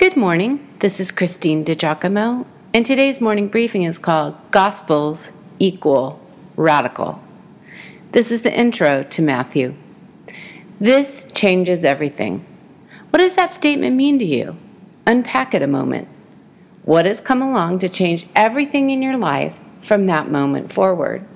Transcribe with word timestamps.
Good 0.00 0.16
morning. 0.16 0.66
This 0.78 0.98
is 0.98 1.12
Christine 1.12 1.62
DiGiacomo, 1.62 2.46
and 2.72 2.86
today's 2.86 3.20
morning 3.20 3.48
briefing 3.48 3.82
is 3.82 3.98
called 3.98 4.34
Gospels 4.50 5.30
Equal 5.58 6.18
Radical. 6.56 7.22
This 8.12 8.30
is 8.30 8.40
the 8.40 8.50
intro 8.50 9.02
to 9.02 9.20
Matthew. 9.20 9.74
This 10.80 11.30
changes 11.34 11.84
everything. 11.84 12.46
What 13.10 13.18
does 13.18 13.34
that 13.34 13.52
statement 13.52 13.94
mean 13.94 14.18
to 14.20 14.24
you? 14.24 14.56
Unpack 15.06 15.52
it 15.52 15.60
a 15.60 15.66
moment. 15.66 16.08
What 16.84 17.04
has 17.04 17.20
come 17.20 17.42
along 17.42 17.80
to 17.80 17.88
change 17.90 18.26
everything 18.34 18.88
in 18.88 19.02
your 19.02 19.18
life 19.18 19.60
from 19.82 20.06
that 20.06 20.30
moment 20.30 20.72
forward? 20.72 21.26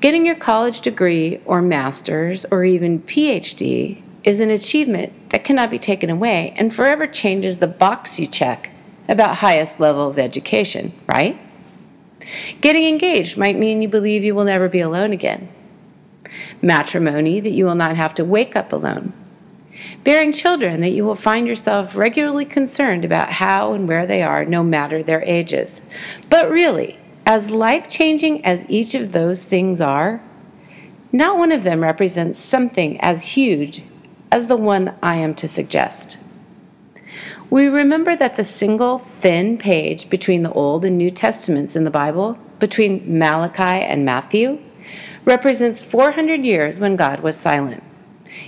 Getting 0.00 0.26
your 0.26 0.34
college 0.34 0.80
degree 0.80 1.40
or 1.44 1.62
master's 1.62 2.44
or 2.46 2.64
even 2.64 3.00
PhD 3.00 4.02
is 4.26 4.40
an 4.40 4.50
achievement 4.50 5.30
that 5.30 5.44
cannot 5.44 5.70
be 5.70 5.78
taken 5.78 6.10
away 6.10 6.52
and 6.56 6.74
forever 6.74 7.06
changes 7.06 7.58
the 7.58 7.66
box 7.66 8.18
you 8.18 8.26
check 8.26 8.70
about 9.08 9.36
highest 9.36 9.78
level 9.78 10.08
of 10.08 10.18
education, 10.18 10.92
right? 11.06 11.40
Getting 12.60 12.84
engaged 12.86 13.38
might 13.38 13.56
mean 13.56 13.80
you 13.80 13.88
believe 13.88 14.24
you 14.24 14.34
will 14.34 14.44
never 14.44 14.68
be 14.68 14.80
alone 14.80 15.12
again. 15.12 15.48
Matrimony, 16.60 17.38
that 17.38 17.52
you 17.52 17.64
will 17.64 17.76
not 17.76 17.96
have 17.96 18.14
to 18.14 18.24
wake 18.24 18.56
up 18.56 18.72
alone. 18.72 19.12
Bearing 20.02 20.32
children, 20.32 20.80
that 20.80 20.90
you 20.90 21.04
will 21.04 21.14
find 21.14 21.46
yourself 21.46 21.94
regularly 21.94 22.44
concerned 22.44 23.04
about 23.04 23.32
how 23.32 23.74
and 23.74 23.86
where 23.86 24.06
they 24.06 24.22
are, 24.22 24.44
no 24.44 24.64
matter 24.64 25.02
their 25.02 25.22
ages. 25.22 25.82
But 26.28 26.50
really, 26.50 26.98
as 27.24 27.50
life 27.50 27.88
changing 27.88 28.44
as 28.44 28.64
each 28.68 28.94
of 28.96 29.12
those 29.12 29.44
things 29.44 29.80
are, 29.80 30.20
not 31.12 31.38
one 31.38 31.52
of 31.52 31.62
them 31.62 31.82
represents 31.82 32.38
something 32.40 33.00
as 33.00 33.34
huge 33.34 33.82
as 34.30 34.46
the 34.46 34.56
one 34.56 34.94
I 35.02 35.16
am 35.16 35.34
to 35.36 35.48
suggest. 35.48 36.18
We 37.48 37.68
remember 37.68 38.16
that 38.16 38.36
the 38.36 38.44
single 38.44 38.98
thin 38.98 39.56
page 39.56 40.10
between 40.10 40.42
the 40.42 40.52
Old 40.52 40.84
and 40.84 40.98
New 40.98 41.10
Testaments 41.10 41.76
in 41.76 41.84
the 41.84 41.90
Bible, 41.90 42.38
between 42.58 43.18
Malachi 43.18 43.62
and 43.62 44.04
Matthew, 44.04 44.58
represents 45.24 45.82
400 45.82 46.44
years 46.44 46.78
when 46.78 46.96
God 46.96 47.20
was 47.20 47.36
silent. 47.36 47.82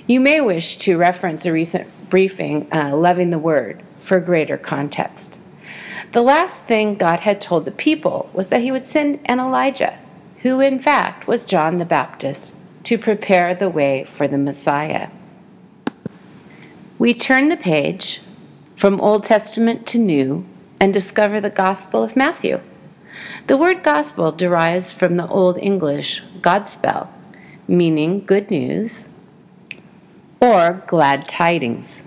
You 0.07 0.21
may 0.21 0.41
wish 0.41 0.77
to 0.79 0.99
reference 0.99 1.47
a 1.47 1.53
recent 1.53 1.89
briefing, 2.11 2.67
uh, 2.73 2.97
Loving 2.97 3.31
the 3.31 3.39
Word, 3.39 3.83
for 4.01 4.21
greater 4.21 4.57
context. 4.57 5.41
The 6.13 6.23
last 6.23 6.65
thing 6.65 6.95
God 6.95 7.21
had 7.21 7.41
told 7.41 7.65
the 7.65 7.71
people 7.71 8.31
was 8.33 8.49
that 8.49 8.63
he 8.63 8.73
would 8.73 8.85
send 8.85 9.21
an 9.27 9.39
Elijah, 9.39 10.01
who 10.39 10.61
in 10.61 10.79
fact 10.79 11.27
was 11.29 11.45
John 11.45 11.79
the 11.79 11.85
Baptist, 11.85 12.57
to 12.85 12.97
prepare 12.97 13.55
the 13.55 13.69
way 13.69 14.05
for 14.05 14.27
the 14.27 14.39
Messiah. 14.39 15.11
We 16.99 17.15
turn 17.15 17.49
the 17.49 17.57
page 17.57 18.21
from 18.75 19.01
Old 19.01 19.23
Testament 19.23 19.87
to 19.87 19.99
New 19.99 20.45
and 20.81 20.93
discover 20.93 21.41
the 21.41 21.49
Gospel 21.49 22.03
of 22.03 22.17
Matthew. 22.17 22.61
The 23.47 23.57
word 23.57 23.85
gospel 23.85 24.33
derives 24.33 24.93
from 24.93 25.17
the 25.17 25.29
Old 25.29 25.59
English 25.59 26.25
Godspell, 26.41 27.07
meaning 27.69 28.25
good 28.27 28.51
news 28.51 29.11
or 30.41 30.83
glad 30.89 31.29
tidings. 31.29 32.03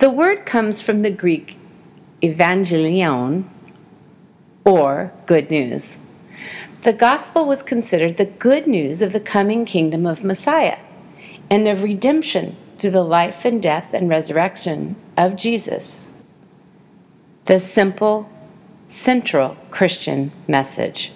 The 0.00 0.10
word 0.10 0.44
comes 0.44 0.82
from 0.82 1.00
the 1.00 1.10
Greek 1.10 1.56
evangelion 2.20 3.48
or 4.66 5.14
good 5.24 5.50
news. 5.50 6.00
The 6.82 6.92
gospel 6.92 7.46
was 7.46 7.62
considered 7.62 8.18
the 8.18 8.26
good 8.26 8.66
news 8.66 9.00
of 9.00 9.14
the 9.14 9.20
coming 9.20 9.64
kingdom 9.64 10.04
of 10.04 10.24
Messiah 10.24 10.78
and 11.48 11.66
of 11.66 11.82
redemption 11.82 12.58
through 12.80 12.90
the 12.90 13.04
life 13.04 13.44
and 13.44 13.62
death 13.62 13.92
and 13.92 14.08
resurrection 14.08 14.96
of 15.16 15.36
Jesus. 15.36 16.08
The 17.44 17.60
simple, 17.60 18.30
central 18.86 19.56
Christian 19.70 20.32
message. 20.48 21.12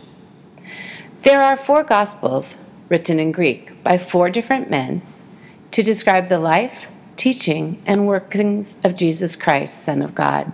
There 1.22 1.42
are 1.42 1.56
four 1.56 1.82
Gospels 1.82 2.58
written 2.90 3.18
in 3.18 3.32
Greek 3.32 3.82
by 3.82 3.96
four 3.96 4.28
different 4.28 4.68
men 4.68 5.00
to 5.70 5.82
describe 5.82 6.28
the 6.28 6.38
life, 6.38 6.88
teaching, 7.16 7.82
and 7.86 8.06
workings 8.06 8.76
of 8.84 8.94
Jesus 8.94 9.34
Christ, 9.34 9.82
Son 9.82 10.02
of 10.02 10.14
God. 10.14 10.52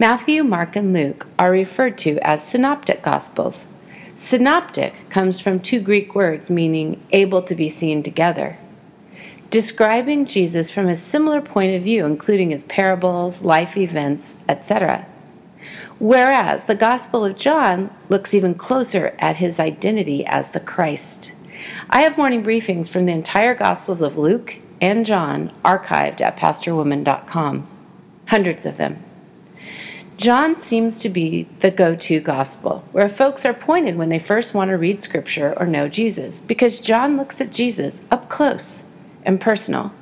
Matthew, 0.00 0.42
Mark, 0.42 0.74
and 0.74 0.92
Luke 0.92 1.28
are 1.38 1.50
referred 1.50 1.96
to 1.98 2.18
as 2.26 2.42
synoptic 2.42 3.02
Gospels. 3.02 3.68
Synoptic 4.16 5.08
comes 5.10 5.40
from 5.40 5.60
two 5.60 5.80
Greek 5.80 6.14
words 6.16 6.50
meaning 6.50 7.00
able 7.12 7.42
to 7.42 7.54
be 7.54 7.68
seen 7.68 8.02
together 8.02 8.58
describing 9.50 10.26
Jesus 10.26 10.70
from 10.70 10.88
a 10.88 10.96
similar 10.96 11.40
point 11.40 11.74
of 11.74 11.82
view, 11.82 12.04
including 12.04 12.50
his 12.50 12.64
parables, 12.64 13.42
life 13.42 13.76
events, 13.76 14.34
etc. 14.48 15.06
Whereas 15.98 16.64
the 16.64 16.74
Gospel 16.74 17.24
of 17.24 17.36
John 17.36 17.90
looks 18.08 18.34
even 18.34 18.54
closer 18.54 19.16
at 19.18 19.36
his 19.36 19.58
identity 19.58 20.24
as 20.26 20.50
the 20.50 20.60
Christ. 20.60 21.32
I 21.90 22.02
have 22.02 22.18
morning 22.18 22.42
briefings 22.42 22.88
from 22.88 23.06
the 23.06 23.12
entire 23.12 23.54
Gospels 23.54 24.00
of 24.00 24.16
Luke 24.16 24.60
and 24.80 25.04
John 25.04 25.52
archived 25.64 26.20
at 26.20 26.36
pastorwoman.com, 26.36 27.66
hundreds 28.28 28.64
of 28.64 28.76
them. 28.76 29.02
John 30.16 30.60
seems 30.60 30.98
to 31.00 31.08
be 31.08 31.48
the 31.60 31.70
go 31.70 31.94
to 31.94 32.20
gospel, 32.20 32.84
where 32.90 33.08
folks 33.08 33.44
are 33.44 33.54
pointed 33.54 33.96
when 33.96 34.08
they 34.08 34.18
first 34.18 34.52
want 34.52 34.68
to 34.70 34.76
read 34.76 35.00
scripture 35.00 35.54
or 35.56 35.66
know 35.66 35.88
Jesus, 35.88 36.40
because 36.40 36.80
John 36.80 37.16
looks 37.16 37.40
at 37.40 37.52
Jesus 37.52 38.00
up 38.10 38.28
close 38.28 38.84
and 39.28 39.40
personal. 39.40 39.92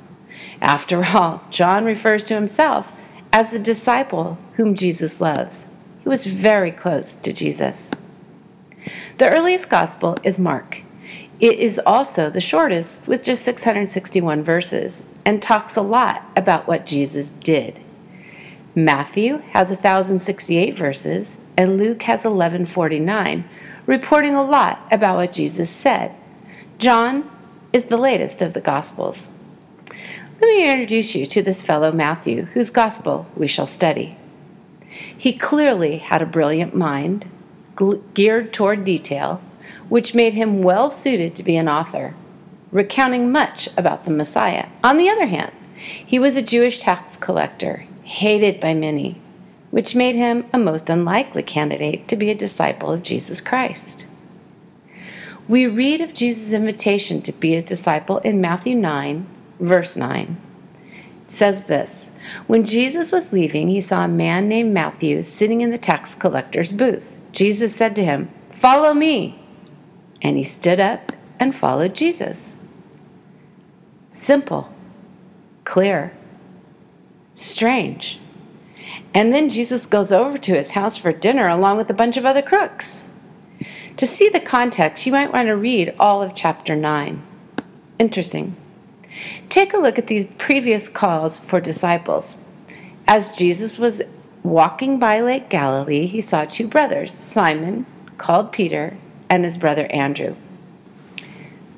After 0.61 1.05
all, 1.05 1.43
John 1.51 1.83
refers 1.85 2.23
to 2.23 2.33
himself 2.33 2.91
as 3.33 3.51
the 3.51 3.59
disciple 3.59 4.39
whom 4.55 4.73
Jesus 4.73 5.19
loves. 5.19 5.67
He 6.01 6.09
was 6.09 6.25
very 6.25 6.71
close 6.71 7.13
to 7.13 7.33
Jesus. 7.33 7.91
The 9.17 9.29
earliest 9.29 9.69
gospel 9.69 10.17
is 10.23 10.39
Mark. 10.39 10.81
It 11.41 11.59
is 11.59 11.79
also 11.85 12.29
the 12.29 12.41
shortest, 12.41 13.05
with 13.05 13.21
just 13.21 13.43
661 13.43 14.43
verses, 14.43 15.03
and 15.25 15.41
talks 15.41 15.75
a 15.75 15.81
lot 15.81 16.23
about 16.35 16.65
what 16.65 16.85
Jesus 16.85 17.31
did. 17.31 17.81
Matthew 18.73 19.39
has 19.51 19.69
1,068 19.69 20.75
verses, 20.75 21.37
and 21.57 21.77
Luke 21.77 22.03
has 22.03 22.23
1,149, 22.23 23.43
reporting 23.85 24.35
a 24.35 24.43
lot 24.43 24.87
about 24.89 25.17
what 25.17 25.33
Jesus 25.33 25.69
said. 25.69 26.15
John 26.77 27.29
is 27.73 27.85
the 27.85 27.97
latest 27.97 28.41
of 28.41 28.53
the 28.53 28.61
Gospels. 28.61 29.29
Let 30.39 30.47
me 30.47 30.69
introduce 30.71 31.15
you 31.15 31.25
to 31.25 31.41
this 31.41 31.63
fellow 31.63 31.91
Matthew, 31.91 32.43
whose 32.43 32.69
Gospel 32.69 33.27
we 33.35 33.47
shall 33.47 33.65
study. 33.65 34.17
He 34.89 35.33
clearly 35.33 35.97
had 35.97 36.21
a 36.21 36.25
brilliant 36.25 36.75
mind, 36.75 37.29
geared 38.13 38.53
toward 38.53 38.83
detail, 38.83 39.41
which 39.89 40.15
made 40.15 40.33
him 40.33 40.61
well 40.61 40.89
suited 40.89 41.35
to 41.35 41.43
be 41.43 41.57
an 41.57 41.69
author, 41.69 42.15
recounting 42.71 43.31
much 43.31 43.69
about 43.77 44.05
the 44.05 44.11
Messiah. 44.11 44.67
On 44.83 44.97
the 44.97 45.09
other 45.09 45.27
hand, 45.27 45.51
he 45.75 46.19
was 46.19 46.35
a 46.35 46.41
Jewish 46.41 46.79
tax 46.79 47.17
collector, 47.17 47.85
hated 48.03 48.59
by 48.59 48.73
many, 48.73 49.21
which 49.71 49.95
made 49.95 50.15
him 50.15 50.45
a 50.53 50.57
most 50.57 50.89
unlikely 50.89 51.43
candidate 51.43 52.07
to 52.07 52.15
be 52.15 52.29
a 52.31 52.35
disciple 52.35 52.91
of 52.91 53.03
Jesus 53.03 53.41
Christ. 53.41 54.07
We 55.47 55.65
read 55.65 56.01
of 56.01 56.13
Jesus' 56.13 56.51
invitation 56.51 57.21
to 57.21 57.31
be 57.31 57.51
his 57.51 57.63
disciple 57.63 58.17
in 58.19 58.41
Matthew 58.41 58.75
9, 58.75 59.25
verse 59.61 59.95
9. 59.95 60.41
It 61.25 61.31
says 61.31 61.65
this 61.65 62.11
When 62.47 62.65
Jesus 62.65 63.13
was 63.13 63.31
leaving, 63.31 63.69
he 63.69 63.79
saw 63.79 64.03
a 64.03 64.09
man 64.09 64.49
named 64.49 64.73
Matthew 64.73 65.23
sitting 65.23 65.61
in 65.61 65.71
the 65.71 65.77
tax 65.77 66.15
collector's 66.15 66.73
booth. 66.73 67.15
Jesus 67.31 67.73
said 67.73 67.95
to 67.95 68.03
him, 68.03 68.29
Follow 68.51 68.93
me. 68.93 69.39
And 70.21 70.35
he 70.35 70.43
stood 70.43 70.79
up 70.79 71.13
and 71.39 71.55
followed 71.55 71.95
Jesus. 71.95 72.53
Simple, 74.09 74.73
clear, 75.63 76.11
strange. 77.35 78.19
And 79.13 79.31
then 79.31 79.49
Jesus 79.49 79.85
goes 79.85 80.11
over 80.11 80.37
to 80.39 80.55
his 80.55 80.71
house 80.71 80.97
for 80.97 81.13
dinner 81.13 81.47
along 81.47 81.77
with 81.77 81.89
a 81.89 81.93
bunch 81.93 82.17
of 82.17 82.25
other 82.25 82.41
crooks. 82.41 83.09
To 83.97 84.05
see 84.05 84.29
the 84.29 84.39
context, 84.39 85.07
you 85.07 85.11
might 85.11 85.33
want 85.33 85.47
to 85.47 85.55
read 85.55 85.95
all 85.99 86.21
of 86.21 86.35
chapter 86.35 86.75
9. 86.75 87.21
Interesting. 87.97 88.55
Take 89.49 89.73
a 89.73 89.77
look 89.77 89.97
at 89.97 90.05
these 90.05 90.25
previous 90.37 90.87
calls 90.87 91.39
for 91.39 91.59
disciples. 91.59 92.37
As 93.07 93.35
Jesus 93.35 93.79
was 93.79 94.03
walking 94.43 94.99
by 94.99 95.19
Lake 95.19 95.49
Galilee, 95.49 96.05
he 96.05 96.21
saw 96.21 96.45
two 96.45 96.67
brothers, 96.67 97.11
Simon, 97.11 97.87
called 98.17 98.51
Peter, 98.51 98.97
and 99.31 99.43
his 99.43 99.57
brother 99.57 99.87
Andrew. 99.87 100.35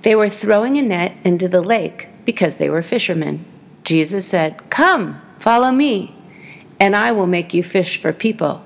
They 0.01 0.13
were 0.13 0.29
throwing 0.29 0.77
a 0.77 0.81
net 0.81 1.15
into 1.23 1.47
the 1.47 1.61
lake 1.61 2.09
because 2.25 2.57
they 2.57 2.69
were 2.69 2.81
fishermen. 2.81 3.45
Jesus 3.85 4.27
said, 4.27 4.69
Come, 4.69 5.21
follow 5.39 5.71
me, 5.71 6.15
and 6.81 6.97
I 6.97 7.13
will 7.13 7.27
make 7.27 7.53
you 7.53 7.63
fish 7.63 7.99
for 7.99 8.11
people. 8.11 8.61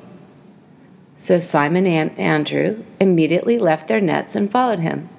So 1.15 1.39
Simon 1.39 1.87
and 1.87 2.17
Andrew 2.17 2.83
immediately 2.99 3.59
left 3.59 3.87
their 3.87 4.01
nets 4.01 4.35
and 4.35 4.51
followed 4.51 4.79
him. 4.79 5.09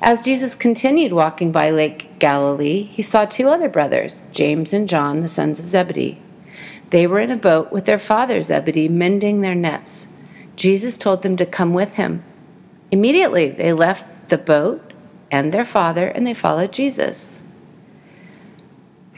As 0.00 0.22
Jesus 0.22 0.54
continued 0.54 1.12
walking 1.12 1.52
by 1.52 1.70
Lake 1.70 2.18
Galilee, 2.18 2.84
he 2.84 3.02
saw 3.02 3.24
two 3.24 3.48
other 3.48 3.68
brothers, 3.68 4.22
James 4.32 4.72
and 4.72 4.88
John, 4.88 5.20
the 5.20 5.28
sons 5.28 5.60
of 5.60 5.68
Zebedee. 5.68 6.18
They 6.90 7.06
were 7.06 7.20
in 7.20 7.30
a 7.30 7.36
boat 7.36 7.70
with 7.70 7.84
their 7.84 7.98
father 7.98 8.40
Zebedee, 8.42 8.88
mending 8.88 9.40
their 9.40 9.54
nets. 9.54 10.08
Jesus 10.56 10.96
told 10.96 11.22
them 11.22 11.36
to 11.36 11.46
come 11.46 11.74
with 11.74 11.94
him. 11.94 12.24
Immediately, 12.90 13.50
they 13.50 13.72
left 13.72 14.30
the 14.30 14.38
boat 14.38 14.92
and 15.30 15.52
their 15.52 15.64
father 15.64 16.08
and 16.08 16.26
they 16.26 16.34
followed 16.34 16.72
Jesus. 16.72 17.40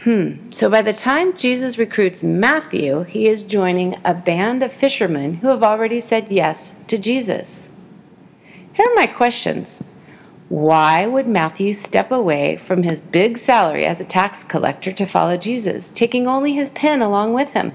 Hmm. 0.02 0.50
So 0.50 0.70
by 0.70 0.81
the 0.81 0.94
time 0.94 1.37
Jesus 1.37 1.76
recruits 1.76 2.23
Matthew, 2.23 3.02
he 3.02 3.29
is 3.29 3.43
joining 3.43 3.99
a 4.02 4.14
band 4.14 4.62
of 4.62 4.73
fishermen 4.73 5.35
who 5.35 5.49
have 5.49 5.62
already 5.62 6.00
said 6.00 6.32
yes 6.32 6.75
to 6.87 6.97
Jesus. 6.97 7.69
Here 8.73 8.87
are 8.87 8.94
my 8.94 9.06
questions. 9.06 9.85
Why 10.49 11.06
would 11.06 11.29
Matthew 11.29 11.75
step 11.75 12.11
away 12.11 12.56
from 12.56 12.82
his 12.82 13.02
big 13.02 13.37
salary 13.37 13.85
as 13.85 14.00
a 14.00 14.05
tax 14.06 14.43
collector 14.43 14.91
to 14.91 15.05
follow 15.05 15.37
Jesus, 15.37 15.91
taking 15.91 16.26
only 16.26 16.55
his 16.55 16.70
pen 16.70 17.02
along 17.02 17.35
with 17.35 17.52
him? 17.52 17.73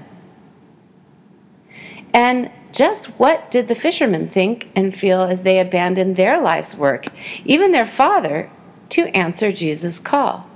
And 2.12 2.50
just 2.72 3.20
what 3.20 3.52
did 3.52 3.68
the 3.68 3.76
fishermen 3.76 4.28
think 4.28 4.68
and 4.74 4.92
feel 4.92 5.22
as 5.22 5.44
they 5.44 5.60
abandoned 5.60 6.16
their 6.16 6.40
life's 6.40 6.76
work, 6.76 7.06
even 7.44 7.70
their 7.70 7.86
father, 7.86 8.50
to 8.88 9.16
answer 9.16 9.52
Jesus' 9.52 10.00
call? 10.00 10.50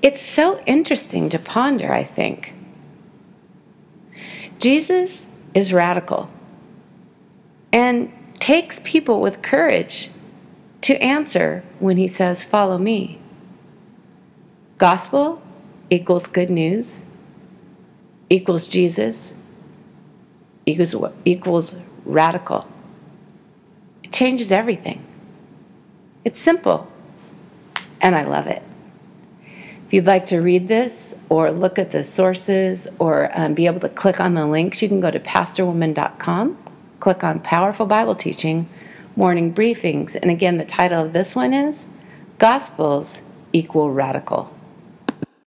It's 0.00 0.22
so 0.22 0.60
interesting 0.66 1.28
to 1.30 1.38
ponder, 1.38 1.92
I 1.92 2.04
think. 2.04 2.54
Jesus 4.58 5.26
is 5.54 5.72
radical 5.72 6.30
and 7.72 8.12
takes 8.34 8.80
people 8.84 9.20
with 9.20 9.42
courage 9.42 10.10
to 10.82 10.96
answer 11.02 11.64
when 11.78 11.96
he 11.96 12.06
says, 12.06 12.44
Follow 12.44 12.78
me. 12.78 13.18
Gospel 14.78 15.42
equals 15.90 16.26
good 16.26 16.50
news, 16.50 17.02
equals 18.30 18.68
Jesus, 18.68 19.34
equals, 20.66 20.94
equals 21.24 21.76
radical. 22.04 22.68
It 24.04 24.12
changes 24.12 24.52
everything. 24.52 25.04
It's 26.24 26.38
simple, 26.38 26.90
and 28.00 28.14
I 28.14 28.22
love 28.22 28.46
it. 28.46 28.62
If 29.88 29.94
you'd 29.94 30.06
like 30.06 30.26
to 30.26 30.40
read 30.40 30.68
this 30.68 31.14
or 31.30 31.50
look 31.50 31.78
at 31.78 31.92
the 31.92 32.04
sources 32.04 32.88
or 32.98 33.30
um, 33.32 33.54
be 33.54 33.64
able 33.64 33.80
to 33.80 33.88
click 33.88 34.20
on 34.20 34.34
the 34.34 34.46
links, 34.46 34.82
you 34.82 34.88
can 34.88 35.00
go 35.00 35.10
to 35.10 35.18
pastorwoman.com, 35.18 36.58
click 37.00 37.24
on 37.24 37.40
Powerful 37.40 37.86
Bible 37.86 38.14
Teaching 38.14 38.68
morning 39.16 39.54
briefings. 39.54 40.14
And 40.14 40.30
again, 40.30 40.58
the 40.58 40.66
title 40.66 41.02
of 41.02 41.14
this 41.14 41.34
one 41.34 41.54
is 41.54 41.86
Gospels 42.36 43.22
Equal 43.54 43.90
Radical. 43.90 44.54